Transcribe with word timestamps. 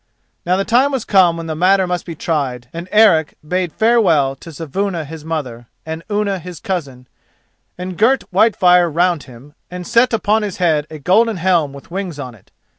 Now 0.47 0.57
the 0.57 0.65
time 0.65 0.91
was 0.91 1.05
come 1.05 1.37
when 1.37 1.45
the 1.45 1.53
matter 1.53 1.85
must 1.85 2.07
be 2.07 2.15
tried, 2.15 2.67
and 2.73 2.89
Eric 2.91 3.37
bade 3.47 3.71
farewell 3.71 4.35
to 4.37 4.51
Saevuna 4.51 5.05
his 5.05 5.23
mother, 5.23 5.67
and 5.85 6.01
Unna 6.09 6.39
his 6.39 6.59
cousin, 6.59 7.07
and 7.77 7.99
girt 7.99 8.23
Whitefire 8.33 8.89
round 8.89 9.25
him 9.25 9.53
and 9.69 9.85
set 9.85 10.11
upon 10.11 10.41
his 10.41 10.57
head 10.57 10.87
a 10.89 10.97
golden 10.97 11.37
helm 11.37 11.71
with 11.71 11.91
wings 11.91 12.17
on 12.17 12.33
it. 12.33 12.49